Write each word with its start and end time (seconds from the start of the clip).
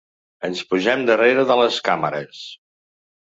Ens 0.47 0.61
posem 0.71 1.03
darrere 1.09 1.45
de 1.51 1.59
les 1.61 1.77
càmeres. 1.89 2.43